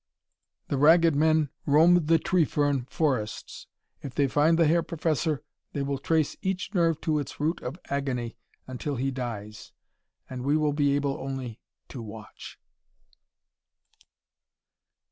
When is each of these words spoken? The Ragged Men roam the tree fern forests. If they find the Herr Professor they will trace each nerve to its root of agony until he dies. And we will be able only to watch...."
The 0.69 0.79
Ragged 0.79 1.15
Men 1.15 1.51
roam 1.67 2.07
the 2.07 2.17
tree 2.17 2.43
fern 2.43 2.87
forests. 2.89 3.67
If 4.01 4.15
they 4.15 4.27
find 4.27 4.57
the 4.57 4.65
Herr 4.65 4.81
Professor 4.81 5.43
they 5.73 5.83
will 5.83 5.99
trace 5.99 6.35
each 6.41 6.73
nerve 6.73 6.99
to 7.01 7.19
its 7.19 7.39
root 7.39 7.61
of 7.61 7.77
agony 7.87 8.35
until 8.65 8.95
he 8.95 9.11
dies. 9.11 9.73
And 10.27 10.41
we 10.43 10.57
will 10.57 10.73
be 10.73 10.95
able 10.95 11.19
only 11.19 11.59
to 11.89 12.01
watch...." 12.01 12.57